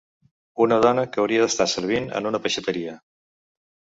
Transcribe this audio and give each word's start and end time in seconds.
Una 0.63 0.79
dona 0.85 1.03
que 1.11 1.21
hauria 1.23 1.43
d’estar 1.43 1.67
servint 1.75 2.09
en 2.21 2.29
una 2.31 2.41
peixateria 2.47 2.95